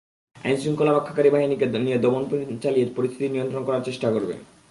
আইনশৃঙ্খলা 0.35 0.91
রক্ষাকারী 0.91 1.29
বাহিনীকে 1.29 1.65
দিয়ে 1.65 1.97
দমন-পীড়ন 1.97 2.57
চালিয়ে 2.57 2.85
পরিস্থিতি 2.95 3.27
নিয়ন্ত্রণ 3.29 3.63
করার 3.65 3.85
চেষ্টা 3.85 4.07
করবে। 4.11 4.33